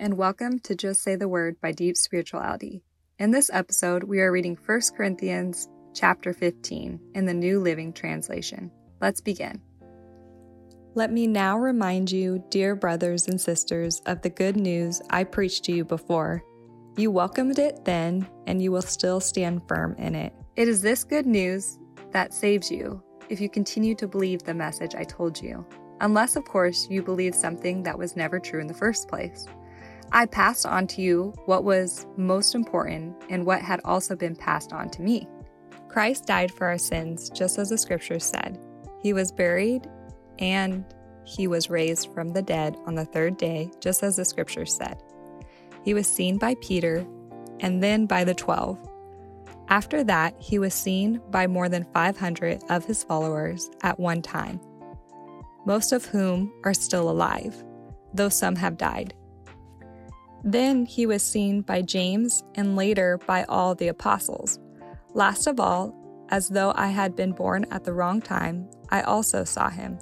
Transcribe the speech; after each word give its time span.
and 0.00 0.16
welcome 0.16 0.58
to 0.58 0.74
Just 0.74 1.02
Say 1.02 1.14
the 1.14 1.28
Word 1.28 1.60
by 1.60 1.72
Deep 1.72 1.94
Spirituality. 1.94 2.82
In 3.18 3.32
this 3.32 3.50
episode, 3.52 4.02
we 4.02 4.20
are 4.20 4.32
reading 4.32 4.56
1 4.64 4.80
Corinthians 4.96 5.68
chapter 5.94 6.32
15 6.32 6.98
in 7.14 7.26
the 7.26 7.34
New 7.34 7.60
Living 7.60 7.92
Translation. 7.92 8.70
Let's 9.02 9.20
begin. 9.20 9.60
Let 10.94 11.12
me 11.12 11.26
now 11.26 11.58
remind 11.58 12.10
you, 12.10 12.42
dear 12.48 12.74
brothers 12.74 13.28
and 13.28 13.38
sisters, 13.38 14.00
of 14.06 14.22
the 14.22 14.30
good 14.30 14.56
news 14.56 15.02
I 15.10 15.22
preached 15.22 15.64
to 15.64 15.72
you 15.72 15.84
before. 15.84 16.42
You 16.96 17.10
welcomed 17.10 17.58
it 17.58 17.84
then, 17.84 18.26
and 18.46 18.62
you 18.62 18.72
will 18.72 18.80
still 18.80 19.20
stand 19.20 19.68
firm 19.68 19.94
in 19.98 20.14
it. 20.14 20.32
It 20.56 20.66
is 20.66 20.80
this 20.80 21.04
good 21.04 21.26
news 21.26 21.78
that 22.12 22.32
saves 22.32 22.70
you 22.70 23.02
if 23.28 23.38
you 23.38 23.50
continue 23.50 23.94
to 23.96 24.08
believe 24.08 24.44
the 24.44 24.54
message 24.54 24.94
I 24.94 25.04
told 25.04 25.42
you 25.42 25.66
unless, 26.00 26.36
of 26.36 26.44
course, 26.44 26.88
you 26.90 27.02
believe 27.02 27.34
something 27.34 27.82
that 27.82 27.98
was 27.98 28.16
never 28.16 28.40
true 28.40 28.60
in 28.60 28.66
the 28.66 28.74
first 28.74 29.06
place. 29.08 29.46
I 30.12 30.26
passed 30.26 30.66
on 30.66 30.86
to 30.88 31.02
you 31.02 31.32
what 31.46 31.64
was 31.64 32.06
most 32.16 32.54
important 32.54 33.16
and 33.28 33.46
what 33.46 33.62
had 33.62 33.80
also 33.84 34.16
been 34.16 34.34
passed 34.34 34.72
on 34.72 34.90
to 34.90 35.02
me. 35.02 35.28
Christ 35.88 36.26
died 36.26 36.52
for 36.52 36.66
our 36.66 36.78
sins, 36.78 37.30
just 37.30 37.58
as 37.58 37.70
the 37.70 37.78
scriptures 37.78 38.24
said. 38.24 38.58
He 39.02 39.12
was 39.12 39.32
buried 39.32 39.88
and 40.38 40.84
he 41.24 41.46
was 41.46 41.70
raised 41.70 42.12
from 42.12 42.30
the 42.30 42.42
dead 42.42 42.76
on 42.86 42.94
the 42.94 43.04
third 43.04 43.36
day, 43.36 43.70
just 43.80 44.02
as 44.02 44.16
the 44.16 44.24
scriptures 44.24 44.74
said. 44.74 45.00
He 45.84 45.94
was 45.94 46.06
seen 46.06 46.38
by 46.38 46.56
Peter 46.60 47.06
and 47.60 47.82
then 47.82 48.06
by 48.06 48.24
the 48.24 48.34
twelve. 48.34 48.78
After 49.68 50.02
that, 50.04 50.34
he 50.38 50.58
was 50.58 50.74
seen 50.74 51.20
by 51.30 51.46
more 51.46 51.68
than 51.68 51.86
500 51.94 52.64
of 52.68 52.84
his 52.84 53.04
followers 53.04 53.70
at 53.82 54.00
one 54.00 54.22
time 54.22 54.60
most 55.64 55.92
of 55.92 56.06
whom 56.06 56.52
are 56.64 56.74
still 56.74 57.10
alive, 57.10 57.64
though 58.14 58.28
some 58.28 58.56
have 58.56 58.76
died. 58.76 59.14
Then 60.44 60.86
he 60.86 61.06
was 61.06 61.22
seen 61.22 61.60
by 61.62 61.82
James 61.82 62.42
and 62.54 62.76
later 62.76 63.18
by 63.26 63.44
all 63.44 63.74
the 63.74 63.88
apostles. 63.88 64.58
Last 65.14 65.46
of 65.46 65.60
all, 65.60 65.94
as 66.30 66.48
though 66.48 66.72
I 66.76 66.88
had 66.88 67.16
been 67.16 67.32
born 67.32 67.66
at 67.70 67.84
the 67.84 67.92
wrong 67.92 68.20
time, 68.20 68.70
I 68.90 69.02
also 69.02 69.44
saw 69.44 69.68
him. 69.68 69.98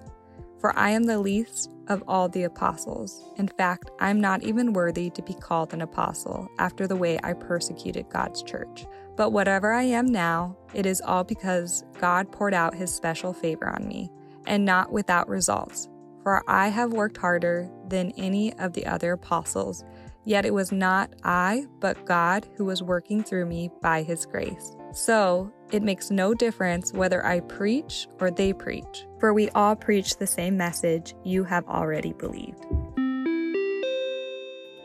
For 0.61 0.77
I 0.79 0.91
am 0.91 1.05
the 1.05 1.21
least 1.21 1.71
of 1.87 2.03
all 2.07 2.29
the 2.29 2.43
apostles. 2.45 3.25
In 3.37 3.49
fact, 3.49 3.91
I 4.01 4.11
am 4.11 4.21
not 4.21 4.43
even 4.43 4.73
worthy 4.73 5.09
to 5.11 5.23
be 5.23 5.35
called 5.35 5.73
an 5.73 5.83
apostle 5.83 6.49
after 6.59 6.87
the 6.87 6.97
way 6.97 7.19
I 7.23 7.33
persecuted 7.33 8.11
God's 8.11 8.43
church. 8.43 8.85
But 9.17 9.31
whatever 9.31 9.73
I 9.73 9.85
am 9.85 10.07
now, 10.07 10.57
it 10.75 10.85
is 10.85 11.01
all 11.01 11.25
because 11.25 11.85
God 12.01 12.31
poured 12.31 12.55
out 12.55 12.75
his 12.75 12.95
special 12.95 13.33
favor 13.33 13.69
on 13.69 13.87
me 13.87 14.11
and 14.47 14.65
not 14.65 14.93
without 14.93 15.29
results. 15.29 15.89
For 16.23 16.43
I 16.49 16.69
have 16.69 16.93
worked 16.93 17.17
harder 17.17 17.71
than 17.89 18.13
any 18.17 18.53
of 18.59 18.75
the 18.75 18.87
other 18.87 19.13
apostles, 19.13 19.85
yet 20.29 20.45
it 20.45 20.53
was 20.53 20.71
not 20.71 21.11
I, 21.25 21.65
but 21.81 22.05
God 22.05 22.47
who 22.57 22.67
was 22.67 22.83
working 22.83 23.25
through 23.25 23.47
me 23.47 23.71
by 23.81 24.03
his 24.03 24.27
grace. 24.27 24.77
So 24.93 25.51
it 25.73 25.83
makes 25.83 26.11
no 26.11 26.35
difference 26.35 26.93
whether 26.93 27.25
I 27.25 27.41
preach 27.41 28.07
or 28.21 28.31
they 28.31 28.53
preach, 28.53 29.07
for 29.21 29.33
we 29.33 29.49
all 29.51 29.75
preach 29.75 30.19
the 30.19 30.27
same 30.27 30.55
message 30.55 31.15
you 31.25 31.45
have 31.45 31.67
already 31.67 32.13
believed. 32.13 32.67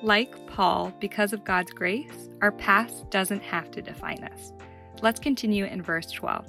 Like 0.02 0.34
Paul, 0.48 0.94
because 1.02 1.34
of 1.34 1.44
God's 1.44 1.72
grace, 1.72 2.30
our 2.42 2.54
past 2.54 3.10
doesn't 3.10 3.44
have 3.44 3.70
to 3.72 3.82
define 3.82 4.24
us. 4.24 4.54
Let's 5.02 5.20
continue 5.20 5.66
in 5.66 5.82
verse 5.82 6.10
12. 6.10 6.48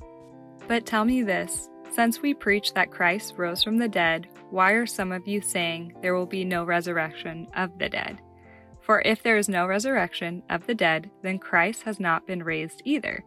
But 0.69 0.87
tell 0.87 1.05
me 1.05 1.23
this 1.23 1.69
since 1.91 2.23
we 2.23 2.33
preach 2.33 2.75
that 2.75 2.93
Christ 2.93 3.35
rose 3.37 3.65
from 3.65 3.79
the 3.79 3.89
dead, 3.89 4.29
why 4.51 4.73
are 4.73 4.87
some 4.87 5.11
of 5.11 5.27
you 5.27 5.41
saying 5.41 5.95
there 6.01 6.15
will 6.15 6.27
be 6.27 6.45
no 6.45 6.63
resurrection 6.63 7.49
of 7.57 7.77
the 7.79 7.89
dead? 7.89 8.21
For 8.85 9.01
if 9.03 9.23
there 9.23 9.37
is 9.37 9.49
no 9.49 9.67
resurrection 9.67 10.43
of 10.51 10.67
the 10.67 10.75
dead, 10.75 11.11
then 11.23 11.39
Christ 11.39 11.83
has 11.83 11.99
not 11.99 12.27
been 12.27 12.43
raised 12.43 12.83
either. 12.85 13.25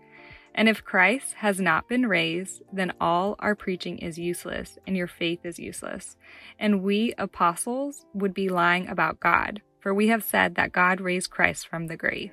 And 0.53 0.67
if 0.69 0.83
Christ 0.83 1.33
has 1.35 1.59
not 1.59 1.87
been 1.87 2.07
raised, 2.07 2.61
then 2.71 2.93
all 2.99 3.35
our 3.39 3.55
preaching 3.55 3.99
is 3.99 4.17
useless 4.17 4.77
and 4.87 4.95
your 4.95 5.07
faith 5.07 5.39
is 5.43 5.59
useless. 5.59 6.15
And 6.59 6.83
we 6.83 7.13
apostles 7.17 8.05
would 8.13 8.33
be 8.33 8.49
lying 8.49 8.87
about 8.87 9.19
God, 9.19 9.61
for 9.79 9.93
we 9.93 10.07
have 10.07 10.23
said 10.23 10.55
that 10.55 10.71
God 10.71 11.01
raised 11.01 11.31
Christ 11.31 11.67
from 11.67 11.87
the 11.87 11.97
grave. 11.97 12.31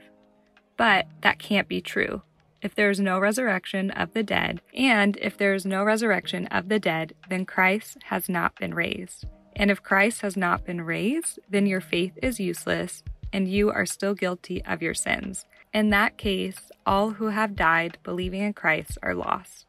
But 0.77 1.07
that 1.21 1.39
can't 1.39 1.69
be 1.69 1.81
true 1.81 2.23
if 2.65 2.75
there 2.75 2.89
is 2.89 2.99
no 2.99 3.19
resurrection 3.19 3.91
of 3.91 4.15
the 4.15 4.23
dead, 4.23 4.63
and 4.75 5.19
if 5.21 5.37
there 5.37 5.53
is 5.53 5.67
no 5.67 5.85
resurrection 5.85 6.47
of 6.47 6.71
the 6.71 6.81
dead, 6.81 7.13
then 7.29 7.45
Christ 7.45 7.99
has 8.05 8.27
not 8.27 8.59
been 8.59 8.73
raised. 8.73 9.27
And 9.55 9.71
if 9.71 9.83
Christ 9.83 10.23
has 10.23 10.35
not 10.35 10.65
been 10.65 10.81
raised, 10.81 11.39
then 11.49 11.67
your 11.67 11.83
faith 11.83 12.19
is 12.23 12.41
useless, 12.41 13.05
and 13.35 13.49
you 13.49 13.71
are 13.71 13.85
still 13.85 14.15
guilty 14.15 14.65
of 14.65 14.81
your 14.81 14.95
sins. 14.95 15.45
In 15.75 15.91
that 15.91 16.17
case, 16.17 16.71
all 16.87 17.11
who 17.11 17.27
have 17.27 17.57
died 17.57 17.99
believing 18.05 18.43
in 18.43 18.53
Christ 18.53 18.97
are 19.03 19.15
lost. 19.15 19.67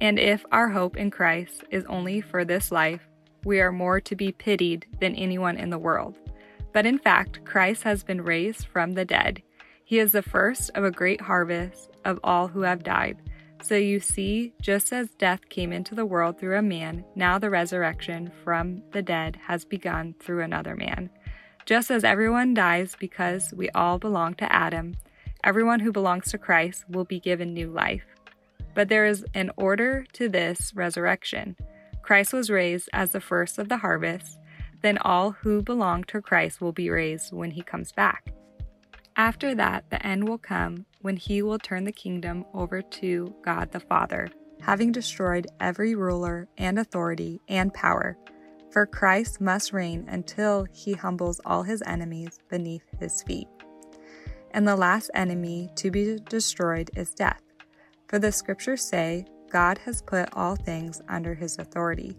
And 0.00 0.18
if 0.18 0.44
our 0.50 0.70
hope 0.70 0.96
in 0.96 1.10
Christ 1.10 1.64
is 1.70 1.84
only 1.84 2.22
for 2.22 2.44
this 2.44 2.72
life, 2.72 3.06
we 3.44 3.60
are 3.60 3.70
more 3.70 4.00
to 4.00 4.16
be 4.16 4.32
pitied 4.32 4.86
than 5.00 5.14
anyone 5.14 5.58
in 5.58 5.68
the 5.68 5.78
world. 5.78 6.16
But 6.72 6.86
in 6.86 6.98
fact, 6.98 7.44
Christ 7.44 7.82
has 7.82 8.02
been 8.02 8.22
raised 8.22 8.66
from 8.66 8.92
the 8.92 9.04
dead. 9.04 9.42
He 9.84 9.98
is 9.98 10.12
the 10.12 10.22
first 10.22 10.70
of 10.74 10.82
a 10.82 10.90
great 10.90 11.20
harvest 11.20 11.90
of 12.06 12.18
all 12.24 12.48
who 12.48 12.62
have 12.62 12.82
died. 12.82 13.18
So 13.62 13.76
you 13.76 14.00
see, 14.00 14.54
just 14.62 14.92
as 14.92 15.10
death 15.10 15.48
came 15.50 15.72
into 15.72 15.94
the 15.94 16.06
world 16.06 16.38
through 16.38 16.58
a 16.58 16.62
man, 16.62 17.04
now 17.14 17.38
the 17.38 17.50
resurrection 17.50 18.32
from 18.42 18.82
the 18.92 19.02
dead 19.02 19.38
has 19.46 19.64
begun 19.64 20.14
through 20.18 20.40
another 20.40 20.74
man. 20.74 21.10
Just 21.66 21.90
as 21.90 22.04
everyone 22.04 22.52
dies 22.52 22.94
because 22.98 23.54
we 23.54 23.70
all 23.70 23.98
belong 23.98 24.34
to 24.34 24.52
Adam, 24.52 24.96
everyone 25.42 25.80
who 25.80 25.92
belongs 25.92 26.30
to 26.30 26.38
Christ 26.38 26.84
will 26.90 27.06
be 27.06 27.18
given 27.18 27.54
new 27.54 27.70
life. 27.70 28.04
But 28.74 28.90
there 28.90 29.06
is 29.06 29.24
an 29.32 29.50
order 29.56 30.04
to 30.12 30.28
this 30.28 30.72
resurrection. 30.74 31.56
Christ 32.02 32.34
was 32.34 32.50
raised 32.50 32.90
as 32.92 33.12
the 33.12 33.20
first 33.20 33.58
of 33.58 33.70
the 33.70 33.78
harvest, 33.78 34.38
then 34.82 34.98
all 34.98 35.30
who 35.30 35.62
belong 35.62 36.04
to 36.04 36.20
Christ 36.20 36.60
will 36.60 36.72
be 36.72 36.90
raised 36.90 37.32
when 37.32 37.52
he 37.52 37.62
comes 37.62 37.92
back. 37.92 38.30
After 39.16 39.54
that, 39.54 39.88
the 39.88 40.06
end 40.06 40.28
will 40.28 40.38
come 40.38 40.84
when 41.00 41.16
he 41.16 41.40
will 41.40 41.58
turn 41.58 41.84
the 41.84 41.92
kingdom 41.92 42.44
over 42.52 42.82
to 42.82 43.34
God 43.42 43.72
the 43.72 43.80
Father, 43.80 44.28
having 44.60 44.92
destroyed 44.92 45.46
every 45.60 45.94
ruler 45.94 46.46
and 46.58 46.78
authority 46.78 47.40
and 47.48 47.72
power. 47.72 48.18
For 48.74 48.86
Christ 48.86 49.40
must 49.40 49.72
reign 49.72 50.04
until 50.08 50.66
he 50.72 50.94
humbles 50.94 51.40
all 51.46 51.62
his 51.62 51.80
enemies 51.86 52.40
beneath 52.50 52.82
his 52.98 53.22
feet. 53.22 53.46
And 54.50 54.66
the 54.66 54.74
last 54.74 55.12
enemy 55.14 55.70
to 55.76 55.92
be 55.92 56.18
destroyed 56.28 56.90
is 56.96 57.14
death. 57.14 57.40
For 58.08 58.18
the 58.18 58.32
scriptures 58.32 58.84
say, 58.84 59.26
God 59.48 59.78
has 59.84 60.02
put 60.02 60.28
all 60.32 60.56
things 60.56 61.00
under 61.08 61.34
his 61.34 61.56
authority. 61.60 62.16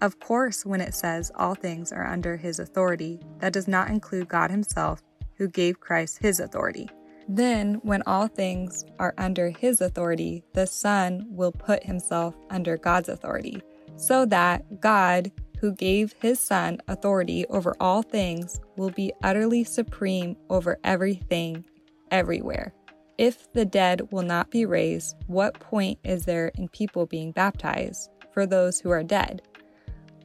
Of 0.00 0.18
course, 0.18 0.66
when 0.66 0.80
it 0.80 0.92
says 0.92 1.30
all 1.36 1.54
things 1.54 1.92
are 1.92 2.08
under 2.08 2.36
his 2.36 2.58
authority, 2.58 3.20
that 3.38 3.52
does 3.52 3.68
not 3.68 3.88
include 3.88 4.28
God 4.28 4.50
himself 4.50 5.00
who 5.36 5.46
gave 5.46 5.78
Christ 5.78 6.18
his 6.20 6.40
authority. 6.40 6.88
Then, 7.28 7.74
when 7.84 8.02
all 8.06 8.26
things 8.26 8.84
are 8.98 9.14
under 9.18 9.50
his 9.50 9.80
authority, 9.80 10.42
the 10.52 10.66
Son 10.66 11.26
will 11.28 11.52
put 11.52 11.84
himself 11.84 12.34
under 12.50 12.76
God's 12.76 13.08
authority, 13.08 13.62
so 13.94 14.26
that 14.26 14.80
God, 14.80 15.30
who 15.62 15.72
gave 15.72 16.12
his 16.20 16.40
Son 16.40 16.78
authority 16.88 17.46
over 17.46 17.74
all 17.78 18.02
things, 18.02 18.60
will 18.76 18.90
be 18.90 19.12
utterly 19.22 19.62
supreme 19.62 20.36
over 20.50 20.76
everything, 20.82 21.64
everywhere. 22.10 22.74
If 23.16 23.50
the 23.52 23.64
dead 23.64 24.10
will 24.10 24.24
not 24.24 24.50
be 24.50 24.66
raised, 24.66 25.14
what 25.28 25.60
point 25.60 26.00
is 26.02 26.24
there 26.24 26.48
in 26.56 26.66
people 26.68 27.06
being 27.06 27.30
baptized 27.30 28.10
for 28.32 28.44
those 28.44 28.80
who 28.80 28.90
are 28.90 29.04
dead? 29.04 29.42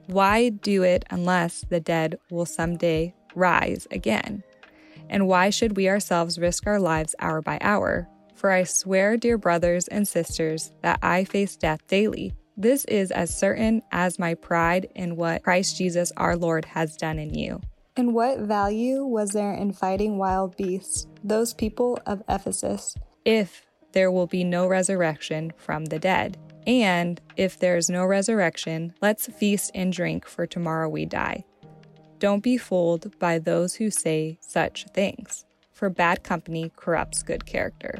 Why 0.07 0.49
do 0.49 0.81
it 0.81 1.05
unless 1.11 1.63
the 1.69 1.79
dead 1.79 2.17
will 2.31 2.47
someday 2.47 3.13
rise 3.35 3.87
again? 3.91 4.43
And 5.07 5.27
why 5.27 5.51
should 5.51 5.77
we 5.77 5.87
ourselves 5.87 6.39
risk 6.39 6.65
our 6.65 6.79
lives 6.79 7.13
hour 7.19 7.43
by 7.43 7.59
hour? 7.61 8.09
For 8.33 8.49
I 8.49 8.63
swear, 8.63 9.17
dear 9.17 9.37
brothers 9.37 9.87
and 9.87 10.07
sisters, 10.07 10.71
that 10.81 10.97
I 11.03 11.25
face 11.25 11.55
death 11.55 11.85
daily. 11.87 12.33
This 12.59 12.85
is 12.85 13.11
as 13.11 13.37
certain 13.37 13.83
as 13.91 14.17
my 14.17 14.33
pride 14.33 14.87
in 14.95 15.15
what 15.15 15.43
Christ 15.43 15.77
Jesus 15.77 16.11
our 16.17 16.35
Lord 16.35 16.65
has 16.65 16.97
done 16.97 17.19
in 17.19 17.35
you. 17.35 17.61
And 17.95 18.15
what 18.15 18.39
value 18.39 19.05
was 19.05 19.29
there 19.29 19.53
in 19.53 19.73
fighting 19.73 20.17
wild 20.17 20.57
beasts, 20.57 21.05
those 21.23 21.53
people 21.53 21.99
of 22.07 22.23
Ephesus, 22.27 22.95
if 23.25 23.67
there 23.91 24.11
will 24.11 24.25
be 24.25 24.43
no 24.43 24.65
resurrection 24.65 25.53
from 25.55 25.85
the 25.85 25.99
dead? 25.99 26.37
And 26.65 27.21
if 27.35 27.59
there 27.59 27.77
is 27.77 27.89
no 27.89 28.05
resurrection, 28.05 28.93
let's 29.01 29.27
feast 29.27 29.69
and 29.75 29.93
drink, 29.93 30.27
for 30.27 30.47
tomorrow 30.47 30.89
we 30.89 31.05
die. 31.05 31.45
Don't 32.17 32.41
be 32.41 32.57
fooled 32.57 33.17
by 33.19 33.37
those 33.37 33.75
who 33.75 33.91
say 33.91 34.39
such 34.41 34.85
things, 34.95 35.45
for 35.71 35.91
bad 35.91 36.23
company 36.23 36.71
corrupts 36.75 37.21
good 37.21 37.45
character. 37.45 37.99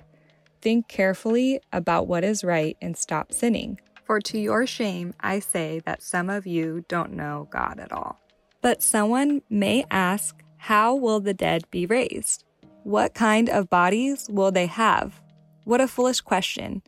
Think 0.61 0.87
carefully 0.87 1.59
about 1.71 2.07
what 2.07 2.23
is 2.23 2.43
right 2.43 2.75
and 2.81 2.97
stop 2.97 3.31
sinning. 3.31 3.79
For 4.07 4.21
to 4.21 4.39
your 4.39 4.65
shame, 4.65 5.13
I 5.19 5.39
say 5.39 5.81
that 5.85 6.01
some 6.01 6.29
of 6.29 6.47
you 6.47 6.85
don't 6.87 7.11
know 7.11 7.49
God 7.51 7.77
at 7.77 7.91
all. 7.91 8.21
But 8.61 8.81
someone 8.81 9.41
may 9.49 9.83
ask, 9.91 10.41
How 10.55 10.95
will 10.95 11.19
the 11.19 11.33
dead 11.33 11.69
be 11.71 11.85
raised? 11.85 12.45
What 12.83 13.13
kind 13.13 13.49
of 13.49 13.69
bodies 13.69 14.29
will 14.29 14.49
they 14.49 14.67
have? 14.67 15.19
What 15.65 15.81
a 15.81 15.89
foolish 15.89 16.21
question. 16.21 16.83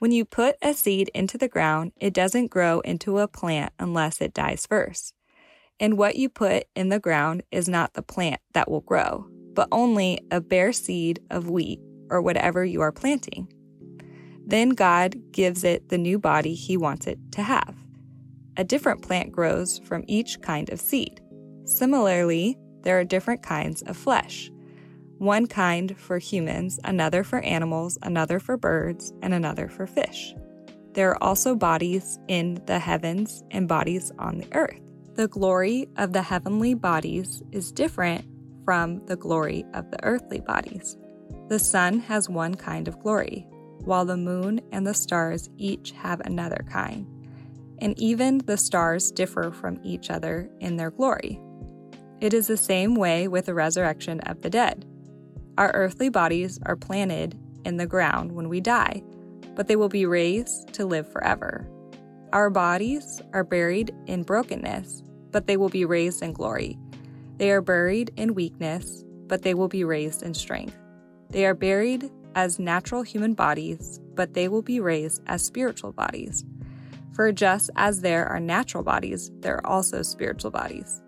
When 0.00 0.10
you 0.10 0.24
put 0.24 0.56
a 0.60 0.74
seed 0.74 1.12
into 1.14 1.38
the 1.38 1.46
ground, 1.46 1.92
it 2.00 2.12
doesn't 2.12 2.50
grow 2.50 2.80
into 2.80 3.20
a 3.20 3.28
plant 3.28 3.72
unless 3.78 4.20
it 4.20 4.34
dies 4.34 4.66
first. 4.66 5.14
And 5.78 5.96
what 5.96 6.16
you 6.16 6.28
put 6.28 6.64
in 6.74 6.88
the 6.88 6.98
ground 6.98 7.44
is 7.52 7.68
not 7.68 7.94
the 7.94 8.02
plant 8.02 8.40
that 8.52 8.68
will 8.68 8.80
grow, 8.80 9.28
but 9.52 9.68
only 9.70 10.18
a 10.32 10.40
bare 10.40 10.72
seed 10.72 11.20
of 11.30 11.48
wheat 11.48 11.78
or 12.10 12.20
whatever 12.20 12.64
you 12.64 12.80
are 12.80 12.92
planting. 12.92 13.53
Then 14.46 14.70
God 14.70 15.16
gives 15.32 15.64
it 15.64 15.88
the 15.88 15.98
new 15.98 16.18
body 16.18 16.54
He 16.54 16.76
wants 16.76 17.06
it 17.06 17.18
to 17.32 17.42
have. 17.42 17.74
A 18.56 18.64
different 18.64 19.02
plant 19.02 19.32
grows 19.32 19.78
from 19.80 20.04
each 20.06 20.40
kind 20.40 20.70
of 20.70 20.80
seed. 20.80 21.20
Similarly, 21.64 22.56
there 22.82 22.98
are 22.98 23.04
different 23.04 23.42
kinds 23.42 23.82
of 23.82 23.96
flesh 23.96 24.50
one 25.18 25.46
kind 25.46 25.96
for 25.96 26.18
humans, 26.18 26.78
another 26.84 27.24
for 27.24 27.38
animals, 27.40 27.96
another 28.02 28.38
for 28.38 28.56
birds, 28.56 29.12
and 29.22 29.32
another 29.32 29.68
for 29.68 29.86
fish. 29.86 30.34
There 30.92 31.10
are 31.10 31.22
also 31.22 31.54
bodies 31.54 32.18
in 32.28 32.60
the 32.66 32.78
heavens 32.78 33.42
and 33.50 33.66
bodies 33.66 34.12
on 34.18 34.38
the 34.38 34.48
earth. 34.54 34.80
The 35.14 35.28
glory 35.28 35.88
of 35.96 36.12
the 36.12 36.22
heavenly 36.22 36.74
bodies 36.74 37.42
is 37.52 37.72
different 37.72 38.24
from 38.64 39.04
the 39.06 39.16
glory 39.16 39.64
of 39.72 39.90
the 39.90 40.02
earthly 40.04 40.40
bodies. 40.40 40.96
The 41.48 41.58
sun 41.58 42.00
has 42.00 42.28
one 42.28 42.54
kind 42.54 42.88
of 42.88 43.00
glory, 43.00 43.46
while 43.80 44.04
the 44.04 44.16
moon 44.16 44.60
and 44.72 44.86
the 44.86 44.94
stars 44.94 45.50
each 45.56 45.92
have 45.92 46.20
another 46.20 46.64
kind. 46.70 47.06
And 47.78 47.98
even 47.98 48.38
the 48.38 48.56
stars 48.56 49.10
differ 49.10 49.50
from 49.50 49.80
each 49.82 50.10
other 50.10 50.48
in 50.60 50.76
their 50.76 50.90
glory. 50.90 51.40
It 52.20 52.32
is 52.32 52.46
the 52.46 52.56
same 52.56 52.94
way 52.94 53.28
with 53.28 53.46
the 53.46 53.54
resurrection 53.54 54.20
of 54.20 54.42
the 54.42 54.50
dead. 54.50 54.86
Our 55.58 55.70
earthly 55.74 56.08
bodies 56.08 56.58
are 56.64 56.76
planted 56.76 57.38
in 57.64 57.76
the 57.76 57.86
ground 57.86 58.32
when 58.32 58.48
we 58.48 58.60
die, 58.60 59.02
but 59.54 59.68
they 59.68 59.76
will 59.76 59.88
be 59.88 60.06
raised 60.06 60.72
to 60.74 60.86
live 60.86 61.10
forever. 61.10 61.68
Our 62.32 62.50
bodies 62.50 63.20
are 63.32 63.44
buried 63.44 63.94
in 64.06 64.22
brokenness, 64.22 65.02
but 65.30 65.46
they 65.46 65.56
will 65.56 65.68
be 65.68 65.84
raised 65.84 66.22
in 66.22 66.32
glory. 66.32 66.78
They 67.36 67.50
are 67.50 67.62
buried 67.62 68.12
in 68.16 68.34
weakness, 68.34 69.04
but 69.26 69.42
they 69.42 69.54
will 69.54 69.68
be 69.68 69.84
raised 69.84 70.22
in 70.22 70.34
strength. 70.34 70.76
They 71.30 71.46
are 71.46 71.54
buried 71.54 72.10
as 72.34 72.58
natural 72.58 73.02
human 73.02 73.34
bodies, 73.34 74.00
but 74.14 74.34
they 74.34 74.48
will 74.48 74.62
be 74.62 74.80
raised 74.80 75.22
as 75.26 75.42
spiritual 75.42 75.92
bodies. 75.92 76.44
For 77.12 77.30
just 77.32 77.70
as 77.76 78.00
there 78.00 78.26
are 78.26 78.40
natural 78.40 78.82
bodies, 78.82 79.30
there 79.40 79.56
are 79.56 79.66
also 79.66 80.02
spiritual 80.02 80.50
bodies. 80.50 81.02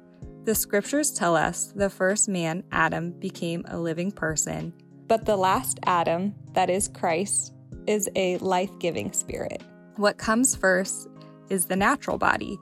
The 0.45 0.55
scriptures 0.55 1.11
tell 1.11 1.35
us 1.35 1.73
the 1.75 1.91
first 1.91 2.29
man, 2.29 2.63
Adam, 2.71 3.11
became 3.11 3.65
a 3.69 3.79
living 3.79 4.13
person, 4.13 4.73
but 5.09 5.25
the 5.25 5.37
last 5.37 5.81
Adam, 5.87 6.35
that 6.53 6.71
is 6.71 6.89
Christ, 6.89 7.53
is 7.87 8.09
a 8.15 8.39
life 8.39 8.71
giving 8.79 9.13
spirit. 9.13 9.63
What 9.97 10.19
comes 10.19 10.55
first 10.55 11.09
is 11.51 11.67
the 11.67 11.77
natural 11.77 12.19
body, 12.19 12.59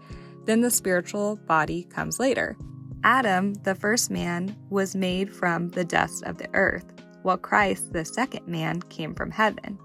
then 0.46 0.60
the 0.60 0.70
spiritual 0.70 1.36
body 1.46 1.84
comes 1.84 2.18
later. 2.18 2.56
Adam, 3.02 3.52
the 3.64 3.74
first 3.74 4.10
man, 4.10 4.56
was 4.70 4.96
made 4.96 5.34
from 5.34 5.68
the 5.70 5.84
dust 5.84 6.22
of 6.24 6.38
the 6.38 6.48
earth 6.54 6.84
while 7.24 7.38
Christ, 7.38 7.92
the 7.92 8.04
second 8.04 8.46
man, 8.46 8.80
came 8.82 9.14
from 9.14 9.30
heaven. 9.30 9.78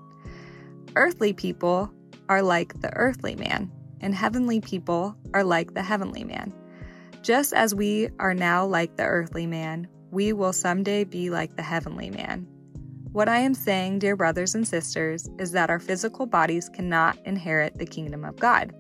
Earthly 0.96 1.34
people 1.34 1.92
are 2.28 2.42
like 2.42 2.80
the 2.82 2.94
earthly 2.96 3.36
man, 3.36 3.72
and 4.02 4.14
heavenly 4.14 4.62
people 4.62 5.16
are 5.34 5.44
like 5.44 5.74
the 5.74 5.82
heavenly 5.82 6.24
man. 6.24 6.54
Just 7.22 7.54
as 7.54 7.74
we 7.74 8.10
are 8.20 8.34
now 8.34 8.66
like 8.66 8.96
the 8.96 9.06
earthly 9.06 9.48
man, 9.48 9.88
we 10.12 10.34
will 10.34 10.54
someday 10.54 11.04
be 11.04 11.30
like 11.30 11.56
the 11.56 11.64
heavenly 11.64 12.10
man. 12.10 12.48
What 13.12 13.30
I 13.30 13.38
am 13.38 13.54
saying, 13.54 14.00
dear 14.00 14.16
brothers 14.16 14.54
and 14.54 14.68
sisters, 14.68 15.28
is 15.40 15.52
that 15.54 15.70
our 15.70 15.80
physical 15.80 16.26
bodies 16.26 16.70
cannot 16.70 17.18
inherit 17.26 17.78
the 17.78 17.86
kingdom 17.86 18.24
of 18.24 18.36
God. 18.36 18.74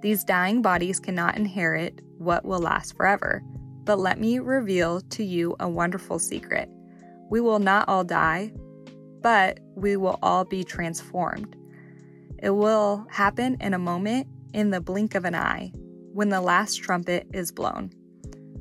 These 0.00 0.24
dying 0.24 0.62
bodies 0.62 1.00
cannot 1.00 1.36
inherit 1.36 2.00
what 2.18 2.44
will 2.44 2.60
last 2.60 2.96
forever. 2.96 3.42
But 3.84 3.98
let 3.98 4.20
me 4.20 4.38
reveal 4.38 5.00
to 5.00 5.24
you 5.24 5.56
a 5.58 5.68
wonderful 5.68 6.18
secret. 6.18 6.68
We 7.30 7.40
will 7.40 7.58
not 7.58 7.88
all 7.88 8.04
die, 8.04 8.52
but 9.22 9.60
we 9.74 9.96
will 9.96 10.18
all 10.22 10.44
be 10.44 10.64
transformed. 10.64 11.56
It 12.38 12.50
will 12.50 13.06
happen 13.10 13.56
in 13.60 13.74
a 13.74 13.78
moment, 13.78 14.26
in 14.54 14.70
the 14.70 14.80
blink 14.80 15.14
of 15.14 15.24
an 15.24 15.34
eye, 15.34 15.72
when 16.12 16.28
the 16.28 16.40
last 16.40 16.76
trumpet 16.76 17.26
is 17.32 17.52
blown. 17.52 17.90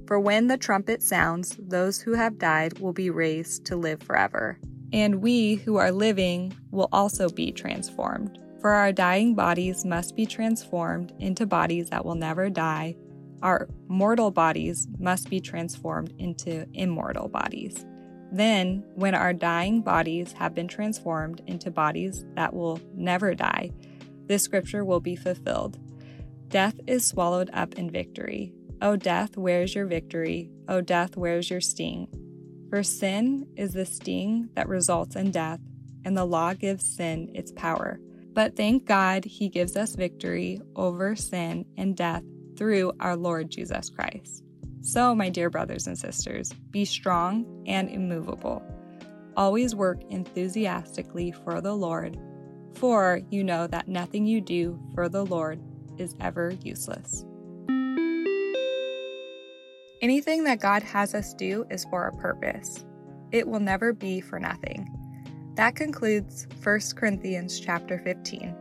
For 0.07 0.19
when 0.19 0.47
the 0.47 0.57
trumpet 0.57 1.03
sounds, 1.03 1.57
those 1.59 1.99
who 1.99 2.13
have 2.13 2.37
died 2.37 2.79
will 2.79 2.93
be 2.93 3.09
raised 3.09 3.65
to 3.65 3.75
live 3.75 4.01
forever. 4.01 4.57
And 4.93 5.21
we 5.21 5.55
who 5.55 5.75
are 5.75 5.91
living 5.91 6.55
will 6.71 6.87
also 6.93 7.27
be 7.29 7.51
transformed. 7.51 8.39
For 8.61 8.71
our 8.71 8.91
dying 8.91 9.35
bodies 9.35 9.85
must 9.85 10.15
be 10.15 10.25
transformed 10.25 11.13
into 11.19 11.45
bodies 11.45 11.89
that 11.89 12.05
will 12.05 12.15
never 12.15 12.49
die. 12.49 12.95
Our 13.43 13.67
mortal 13.87 14.31
bodies 14.31 14.87
must 14.97 15.29
be 15.29 15.39
transformed 15.39 16.13
into 16.17 16.65
immortal 16.73 17.27
bodies. 17.27 17.85
Then, 18.31 18.83
when 18.95 19.15
our 19.15 19.33
dying 19.33 19.81
bodies 19.81 20.33
have 20.33 20.53
been 20.53 20.67
transformed 20.67 21.41
into 21.47 21.71
bodies 21.71 22.25
that 22.35 22.53
will 22.53 22.79
never 22.93 23.33
die, 23.33 23.71
this 24.25 24.43
scripture 24.43 24.83
will 24.83 24.99
be 24.99 25.15
fulfilled. 25.15 25.79
Death 26.49 26.79
is 26.87 27.07
swallowed 27.07 27.49
up 27.53 27.75
in 27.75 27.89
victory. 27.89 28.53
O 28.81 28.95
death, 28.95 29.37
where's 29.37 29.73
your 29.73 29.85
victory? 29.85 30.51
O 30.67 30.81
death, 30.81 31.15
where's 31.15 31.49
your 31.49 31.61
sting? 31.61 32.07
For 32.69 32.83
sin 32.83 33.47
is 33.55 33.73
the 33.73 33.85
sting 33.85 34.49
that 34.55 34.67
results 34.67 35.15
in 35.15 35.31
death, 35.31 35.59
and 36.03 36.17
the 36.17 36.25
law 36.25 36.53
gives 36.53 36.95
sin 36.95 37.31
its 37.33 37.51
power. 37.53 37.99
But 38.33 38.55
thank 38.55 38.85
God 38.85 39.25
he 39.25 39.49
gives 39.49 39.75
us 39.75 39.95
victory 39.95 40.61
over 40.75 41.15
sin 41.15 41.65
and 41.77 41.95
death 41.95 42.23
through 42.57 42.93
our 42.99 43.15
Lord 43.15 43.49
Jesus 43.49 43.89
Christ. 43.89 44.43
So, 44.87 45.13
my 45.13 45.27
dear 45.27 45.49
brothers 45.49 45.85
and 45.85 45.99
sisters, 45.99 46.53
be 46.71 46.85
strong 46.85 47.45
and 47.67 47.89
immovable. 47.89 48.63
Always 49.35 49.75
work 49.75 49.99
enthusiastically 50.09 51.33
for 51.43 51.59
the 51.59 51.73
Lord, 51.73 52.17
for 52.75 53.19
you 53.29 53.43
know 53.43 53.67
that 53.67 53.89
nothing 53.89 54.25
you 54.25 54.39
do 54.39 54.79
for 54.95 55.09
the 55.09 55.25
Lord 55.25 55.59
is 55.97 56.15
ever 56.21 56.53
useless. 56.63 57.25
Anything 60.01 60.45
that 60.45 60.61
God 60.61 60.83
has 60.83 61.13
us 61.13 61.33
do 61.33 61.65
is 61.69 61.83
for 61.83 62.07
a 62.07 62.15
purpose. 62.15 62.85
It 63.33 63.45
will 63.45 63.59
never 63.59 63.91
be 63.91 64.21
for 64.21 64.39
nothing. 64.39 64.89
That 65.55 65.75
concludes 65.75 66.47
1 66.63 66.79
Corinthians 66.95 67.59
chapter 67.59 67.99
15. 67.99 68.55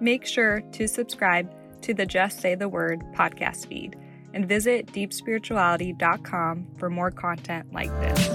Make 0.00 0.24
sure 0.24 0.60
to 0.70 0.86
subscribe 0.86 1.52
to 1.82 1.94
the 1.94 2.06
Just 2.06 2.40
Say 2.40 2.54
the 2.54 2.68
Word 2.68 3.02
podcast 3.16 3.66
feed 3.66 3.96
and 4.34 4.46
visit 4.46 4.88
deepspirituality.com 4.88 6.66
for 6.76 6.90
more 6.90 7.10
content 7.10 7.72
like 7.72 7.90
this. 8.00 8.28